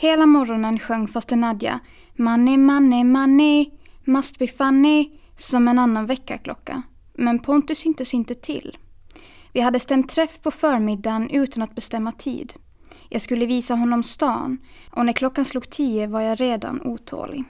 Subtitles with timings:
[0.00, 1.80] Hela morgonen sjöng faster Nadja
[2.16, 3.70] Money, money, money,
[4.04, 6.82] must be funny som en annan väckarklocka.
[7.14, 8.78] Men Pontus syntes inte till.
[9.52, 12.52] Vi hade stämt träff på förmiddagen utan att bestämma tid.
[13.08, 14.58] Jag skulle visa honom stan
[14.90, 17.44] och när klockan slog tio var jag redan otålig.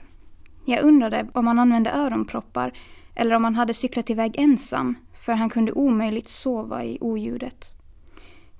[0.65, 2.73] Jag undrade om han använde öronproppar
[3.15, 4.95] eller om han hade cyklat iväg ensam
[5.25, 7.78] för han kunde omöjligt sova i oljudet.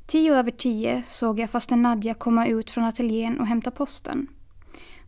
[0.09, 4.27] Tio över tio såg jag fasten Nadja komma ut från ateljén och hämta posten.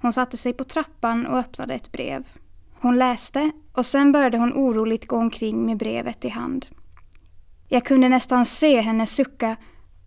[0.01, 2.27] Hon satte sig på trappan och öppnade ett brev.
[2.79, 6.65] Hon läste och sen började hon oroligt gå omkring med brevet i hand.
[7.69, 9.55] Jag kunde nästan se henne sucka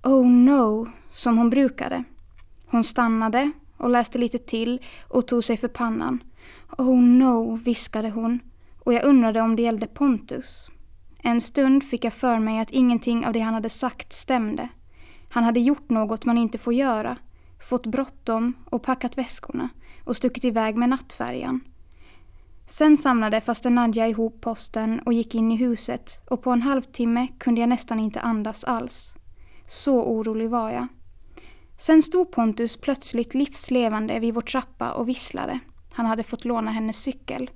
[0.03, 2.05] Oh no, som hon brukade.
[2.67, 6.23] Hon stannade och läste lite till och tog sig för pannan.
[6.79, 8.41] Oh no, viskade hon
[8.79, 10.71] och jag undrade om det gällde Pontus.
[11.23, 14.69] En stund fick jag för mig att ingenting av det han hade sagt stämde.
[15.35, 17.17] Han hade gjort något man inte får göra,
[17.69, 19.69] fått bråttom och packat väskorna
[20.05, 21.61] och stuckit iväg med nattfärjan.
[22.67, 27.29] Sen samlade faster Nadja ihop posten och gick in i huset och på en halvtimme
[27.39, 29.15] kunde jag nästan inte andas alls.
[29.67, 30.87] Så orolig var jag.
[31.77, 35.59] Sen stod Pontus plötsligt livslevande vid vår trappa och visslade.
[35.93, 37.51] Han hade fått låna hennes cykel.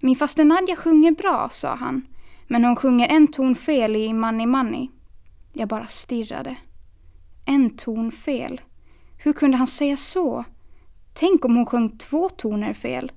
[0.00, 2.06] Min faster Nadja sjunger bra, sa han.
[2.46, 4.88] Men hon sjunger en ton fel i Money Money.
[5.52, 6.56] Jag bara stirrade.
[7.48, 8.60] En ton fel.
[9.16, 10.44] Hur kunde han säga så?
[11.12, 13.12] Tänk om hon sjöng två toner fel.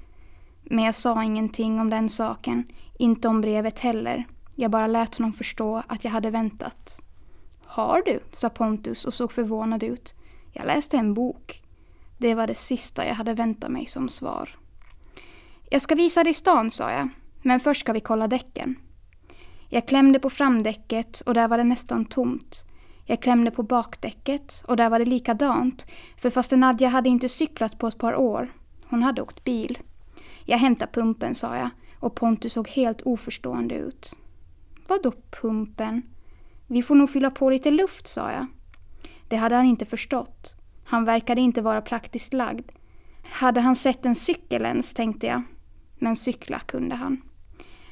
[0.64, 2.64] Men jag sa ingenting om den saken,
[3.00, 4.28] inte om brevet heller.
[4.56, 7.00] Jag bara lät honom förstå att jag hade väntat.
[7.66, 8.20] Har du?
[8.32, 10.16] sa Pontus och såg förvånad ut.
[10.54, 11.62] Jag läste en bok.
[12.18, 14.50] Det var det sista jag hade väntat mig som svar.
[15.70, 17.10] Jag ska visa dig stan, sa jag.
[17.42, 18.76] Men först ska vi kolla däcken.
[19.70, 22.69] Jag klämde på framdäcket och där var det nästan tomt.
[23.10, 25.86] Jag klämde på bakdäcket och där var det likadant.
[26.18, 28.54] För fastän Nadja hade inte cyklat på ett par år.
[28.86, 29.78] Hon hade åkt bil.
[30.46, 34.16] Jag hämtar pumpen, sa jag och Pontus såg helt oförstående ut.
[34.88, 36.02] Vadå pumpen?
[36.68, 38.46] Vi får nog fylla på lite luft, sa jag.
[39.28, 40.56] Det hade han inte förstått.
[40.84, 42.72] Han verkade inte vara praktiskt lagd.
[43.24, 45.42] Hade han sett en cykel ens, tänkte jag.
[46.00, 47.22] Men cykla kunde han.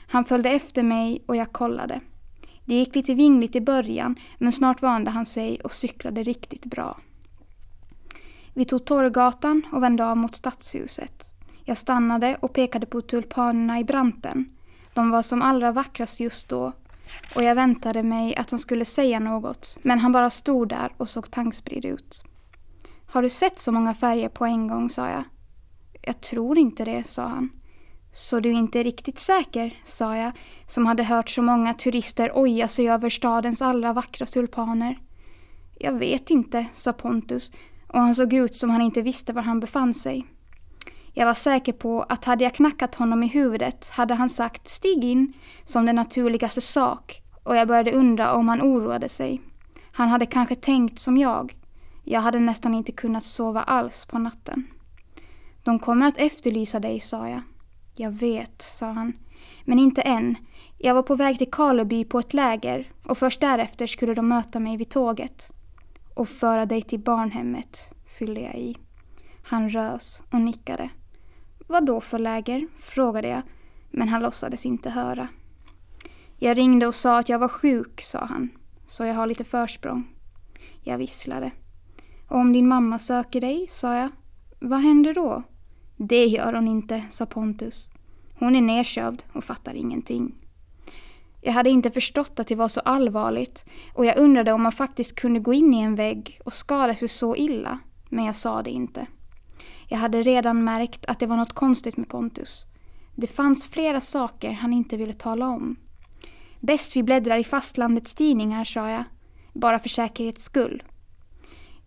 [0.08, 2.02] Han följde efter mig och jag kollade.
[2.68, 6.98] Det gick lite vingligt i början men snart vande han sig och cyklade riktigt bra.
[8.54, 11.32] Vi tog Torggatan och vände av mot stadshuset.
[11.64, 14.58] Jag stannade och pekade på tulpanerna i branten.
[14.94, 16.74] De var som allra vackrast just då
[17.36, 21.10] och jag väntade mig att han skulle säga något men han bara stod där och
[21.10, 22.24] såg tankspridd ut.
[23.06, 25.24] Har du sett så många färger på en gång, sa jag.
[26.02, 27.50] Jag tror inte det, sa han.
[28.12, 30.32] Så du är inte riktigt säker, sa jag,
[30.66, 35.00] som hade hört så många turister oja sig över stadens allra vackra tulpaner.
[35.80, 37.52] Jag vet inte, sa Pontus
[37.88, 40.26] och han såg ut som han inte visste var han befann sig.
[41.14, 45.04] Jag var säker på att hade jag knackat honom i huvudet hade han sagt stig
[45.04, 45.34] in
[45.66, 49.42] som den naturligaste sak och jag började undra om han oroade sig.
[49.92, 51.56] Han hade kanske tänkt som jag.
[52.04, 54.68] Jag hade nästan inte kunnat sova alls på natten.
[55.64, 57.42] De kommer att efterlysa dig, sa jag.
[58.00, 59.14] Jag vet, sa han.
[59.66, 60.36] Men inte än.
[60.78, 64.60] Jag var på väg till Karleby på ett läger och först därefter skulle de möta
[64.60, 65.52] mig vid tåget.
[66.14, 68.78] Och föra dig till barnhemmet, fyllde jag i.
[69.44, 70.90] Han rös och nickade.
[71.68, 72.68] Vad då för läger?
[72.80, 73.42] frågade jag,
[73.92, 75.28] men han låtsades inte höra.
[76.38, 78.50] Jag ringde och sa att jag var sjuk, sa han,
[78.88, 80.08] så jag har lite försprång.
[80.84, 81.52] Jag visslade.
[82.28, 84.10] Och om din mamma söker dig, sa jag,
[84.60, 85.44] vad händer då?
[85.98, 87.92] Det gör hon inte, sa Pontus.
[88.40, 90.36] Hon är nedkövd och fattar ingenting.
[91.42, 95.16] Jag hade inte förstått att det var så allvarligt och jag undrade om man faktiskt
[95.16, 98.70] kunde gå in i en vägg och skada sig så illa, men jag sa det
[98.70, 99.06] inte.
[99.88, 102.66] Jag hade redan märkt att det var något konstigt med Pontus.
[103.16, 105.76] Det fanns flera saker han inte ville tala om.
[106.60, 109.04] Bäst vi bläddrar i fastlandets tidningar, sa jag.
[109.54, 110.84] Bara för säkerhets skull.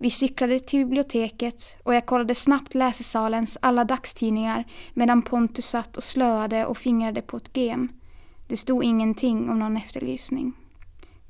[0.03, 4.65] Vi cyklade till biblioteket och jag kollade snabbt läsesalens alla dagstidningar
[4.95, 7.89] medan Pontus satt och slöade och fingrade på ett gem.
[8.49, 10.53] Det stod ingenting om någon efterlysning.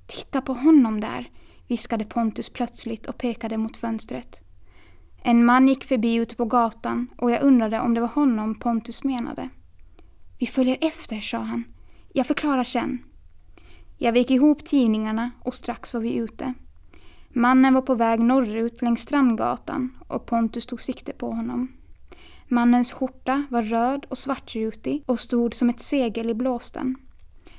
[0.07, 1.31] Titta på honom där,
[1.69, 4.43] viskade Pontus plötsligt och pekade mot fönstret.
[5.23, 9.05] En man gick förbi ute på gatan och jag undrade om det var honom Pontus
[9.05, 9.49] menade.
[10.39, 11.65] Vi följer efter, sa han.
[12.13, 13.05] Jag förklarar sen.
[13.99, 16.55] Jag vek ihop tidningarna och strax var vi ute.
[17.33, 21.73] Mannen var på väg norrut längs Strandgatan och Pontus tog sikte på honom.
[22.49, 26.97] Mannens skjorta var röd och svartrutig och stod som ett segel i blåsten.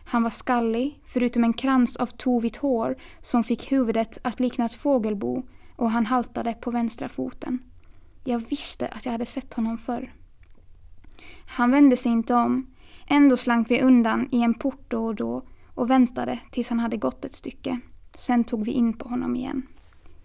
[0.05, 4.73] Han var skallig, förutom en krans av tovigt hår som fick huvudet att likna ett
[4.73, 5.43] fågelbo
[5.75, 7.59] och han haltade på vänstra foten.
[8.23, 10.13] Jag visste att jag hade sett honom förr.
[11.45, 12.67] Han vände sig inte om.
[13.07, 15.43] Ändå slank vi undan i en port då och då
[15.75, 17.79] och väntade tills han hade gått ett stycke.
[18.15, 19.67] Sen tog vi in på honom igen.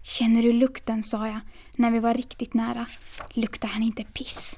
[0.01, 1.39] Känner du lukten, sa jag
[1.75, 2.85] när vi var riktigt nära.
[3.29, 4.57] Luktar han inte piss?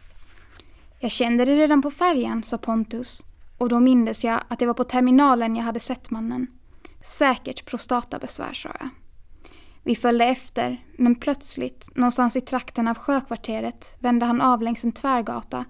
[1.00, 3.24] Jag kände det redan på färjan, sa Pontus.
[3.58, 6.48] Och då mindes jag att det var på terminalen jag hade sett mannen.
[7.02, 8.90] Säkert prostatabesvär, sa jag.
[9.84, 14.92] Vi följde efter, men plötsligt, någonstans i trakten av sjökvarteret, vände han av längs en
[14.92, 15.66] tvärgata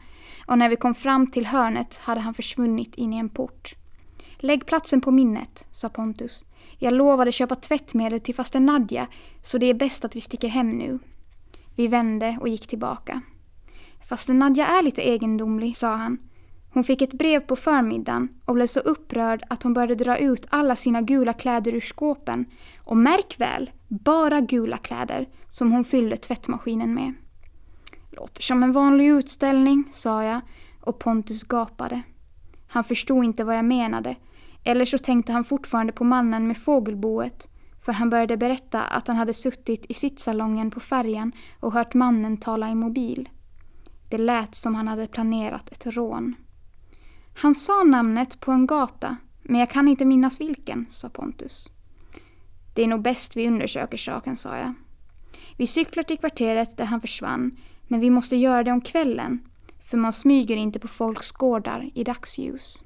[0.47, 3.75] och när vi kom fram till hörnet hade han försvunnit in i en port.
[4.37, 6.45] Lägg platsen på minnet, sa Pontus.
[6.81, 9.07] Jag lovade köpa tvättmedel till faster Nadja,
[9.43, 10.99] så det är bäst att vi sticker hem nu.
[11.75, 13.21] Vi vände och gick tillbaka.
[14.09, 16.17] Faster Nadja är lite egendomlig, sa han.
[16.73, 20.47] Hon fick ett brev på förmiddagen och blev så upprörd att hon började dra ut
[20.49, 22.45] alla sina gula kläder ur skåpen.
[22.77, 27.13] Och märk väl, bara gula kläder som hon fyllde tvättmaskinen med.
[28.11, 30.41] Låter som en vanlig utställning, sa jag
[30.81, 32.01] och Pontus gapade.
[32.67, 34.15] Han förstod inte vad jag menade
[34.63, 37.47] eller så tänkte han fortfarande på mannen med fågelboet
[37.81, 42.37] för han började berätta att han hade suttit i sittsalongen på färjan och hört mannen
[42.37, 43.29] tala i mobil.
[44.09, 46.35] Det lät som han hade planerat ett rån.
[47.35, 51.69] Han sa namnet på en gata, men jag kan inte minnas vilken, sa Pontus.
[52.75, 54.73] Det är nog bäst vi undersöker saken, sa jag.
[55.57, 57.57] Vi cyklar till kvarteret där han försvann,
[57.87, 59.39] men vi måste göra det om kvällen,
[59.81, 62.83] för man smyger inte på folks gårdar i dagsljus.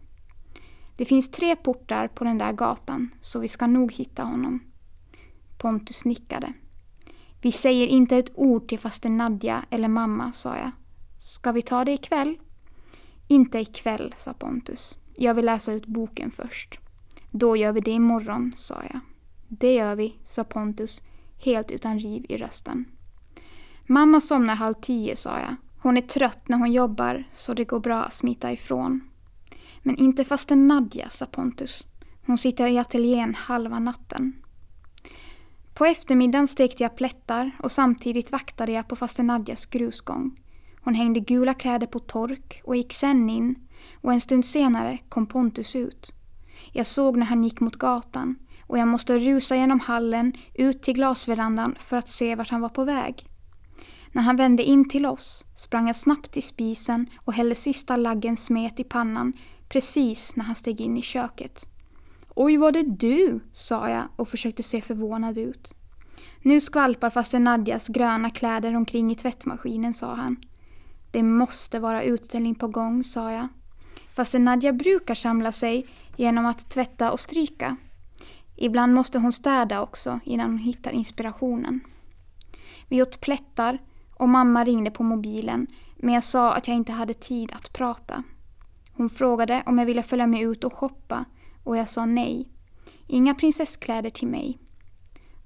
[0.97, 4.59] Det finns tre portar på den där gatan, så vi ska nog hitta honom.
[5.57, 6.53] Pontus nickade.
[7.41, 10.71] Vi säger inte ett ord till faster Nadja eller mamma, sa jag.
[11.19, 12.37] Ska vi ta det ikväll?
[13.27, 14.97] Inte ikväll, sa Pontus.
[15.15, 16.79] Jag vill läsa ut boken först.
[17.31, 18.99] Då gör vi det imorgon, sa jag.
[19.47, 21.01] Det gör vi, sa Pontus,
[21.37, 22.85] helt utan riv i rösten.
[23.87, 25.55] Mamma somnar halv tio, sa jag.
[25.81, 29.01] Hon är trött när hon jobbar, så det går bra att smita ifrån.
[29.83, 31.85] Men inte fasten Nadja, sa Pontus.
[32.25, 34.33] Hon sitter i ateljén halva natten.
[35.73, 40.39] På eftermiddagen stekte jag plättar och samtidigt vaktade jag på fasten Nadjas grusgång.
[40.81, 43.55] Hon hängde gula kläder på tork och gick sen in
[44.01, 46.13] och en stund senare kom Pontus ut.
[46.71, 48.35] Jag såg när han gick mot gatan
[48.67, 52.69] och jag måste rusa genom hallen ut till glasverandan för att se vart han var
[52.69, 53.27] på väg.
[54.11, 58.37] När han vände in till oss sprang jag snabbt till spisen och hällde sista laggen
[58.37, 59.33] smet i pannan
[59.73, 61.69] precis när han steg in i köket.
[62.35, 63.39] Oj, var det du?
[63.53, 65.73] sa jag och försökte se förvånad ut.
[66.41, 70.37] Nu skvalpar faster Nadjas gröna kläder omkring i tvättmaskinen, sa han.
[71.11, 73.47] Det måste vara utställning på gång, sa jag.
[74.13, 75.87] Faster Nadja brukar samla sig
[76.17, 77.75] genom att tvätta och stryka.
[78.55, 81.79] Ibland måste hon städa också innan hon hittar inspirationen.
[82.87, 83.81] Vi åt plättar
[84.13, 88.23] och mamma ringde på mobilen men jag sa att jag inte hade tid att prata.
[88.93, 91.25] Hon frågade om jag ville följa med ut och shoppa
[91.63, 92.49] och jag sa nej.
[93.07, 94.59] Inga prinsesskläder till mig.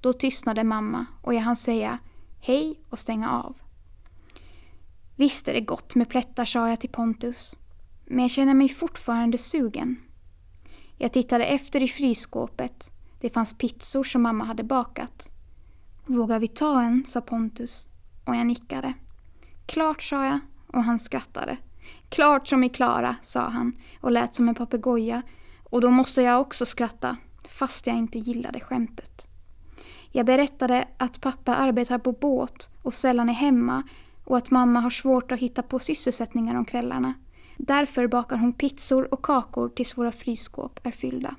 [0.01, 1.99] Då tystnade mamma och jag hann säga
[2.39, 3.57] hej och stänga av.
[5.15, 7.55] Visst är det gott med plättar, sa jag till Pontus.
[8.05, 9.95] Men jag känner mig fortfarande sugen.
[10.97, 12.91] Jag tittade efter i frysskåpet.
[13.19, 15.29] Det fanns pizzor som mamma hade bakat.
[16.05, 17.05] Vågar vi ta en?
[17.07, 17.87] sa Pontus.
[18.25, 18.93] Och jag nickade.
[19.65, 21.57] Klart, sa jag och han skrattade.
[22.09, 25.21] Klart som i Klara, sa han och lät som en papegoja.
[25.63, 27.17] Och då måste jag också skratta,
[27.49, 29.27] fast jag inte gillade skämtet.
[30.11, 33.83] Jag berättade att pappa arbetar på båt och sällan är hemma
[34.23, 37.13] och att mamma har svårt att hitta på sysselsättningar om kvällarna.
[37.57, 41.35] Därför bakar hon pizzor och kakor tills våra frysskåp är fyllda.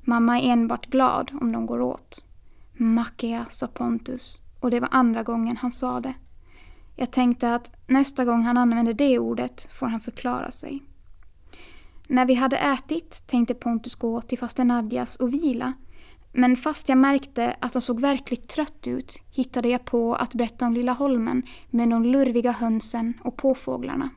[0.00, 2.26] Mamma är enbart glad om de går åt.
[2.72, 6.14] Mackia, sa Pontus och det var andra gången han sa det.
[7.00, 10.82] Jag tänkte att nästa gång han använder det ordet får han förklara sig.
[12.08, 15.72] När vi hade ätit tänkte Pontus gå till faster Nadjas och vila.
[16.32, 20.66] Men fast jag märkte att han såg verkligt trött ut hittade jag på att berätta
[20.66, 24.10] om Lilla Holmen med de lurviga hönsen och påfåglarna.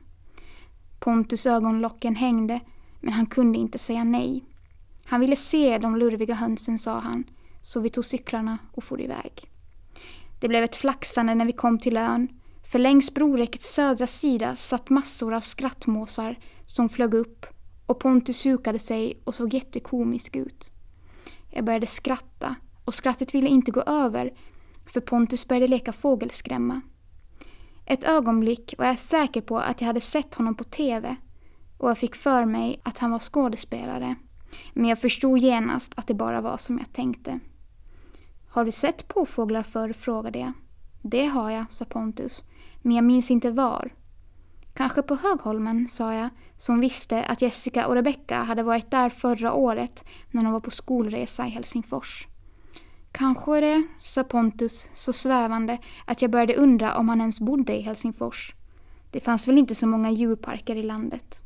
[1.00, 2.60] Pontus ögonlocken hängde
[3.00, 4.44] men han kunde inte säga nej.
[5.04, 7.24] Han ville se de lurviga hönsen sa han,
[7.60, 9.50] så vi tog cyklarna och for iväg.
[10.40, 12.28] Det blev ett flaxande när vi kom till ön
[12.72, 17.46] för längs broräckets södra sida satt massor av skrattmåsar som flög upp
[17.86, 20.70] och Pontus hukade sig och såg jättekomisk ut.
[21.50, 24.32] Jag började skratta och skrattet ville inte gå över
[24.86, 26.80] för Pontus började leka fågelskrämma.
[27.86, 31.16] Ett ögonblick var jag säker på att jag hade sett honom på TV
[31.78, 34.16] och jag fick för mig att han var skådespelare.
[34.72, 37.40] Men jag förstod genast att det bara var som jag tänkte.
[38.48, 39.92] Har du sett påfåglar förr?
[39.92, 40.52] frågade jag.
[41.02, 42.44] Det har jag, sa Pontus
[42.82, 43.92] men jag minns inte var.
[44.74, 49.52] Kanske på Högholmen, sa jag, som visste att Jessica och Rebecca hade varit där förra
[49.52, 52.26] året när de var på skolresa i Helsingfors.
[53.12, 57.80] Kanske det, sa Pontus så svävande att jag började undra om han ens bodde i
[57.80, 58.54] Helsingfors.
[59.10, 61.40] Det fanns väl inte så många djurparker i landet.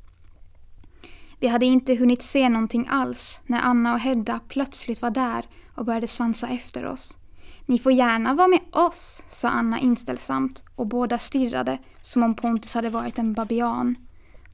[1.40, 5.85] Vi hade inte hunnit se någonting alls när Anna och Hedda plötsligt var där och
[5.85, 7.19] började svansa efter oss.
[7.66, 12.75] Ni får gärna vara med oss, sa Anna inställsamt och båda stirrade som om Pontus
[12.75, 13.96] hade varit en babian.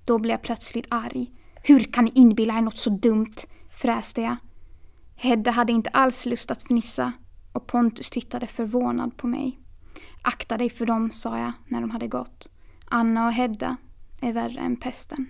[0.04, 1.32] Då blev jag plötsligt arg.
[1.54, 3.34] Hur kan ni inbilla er något så dumt?
[3.70, 4.36] fräste jag.
[5.14, 7.12] Hedda hade inte alls lust att fnissa
[7.52, 9.58] och Pontus tittade förvånad på mig.
[10.22, 12.48] Akta dig för dem, sa jag när de hade gått.
[12.86, 13.76] Anna och Hedda
[14.20, 15.26] är värre än pesten.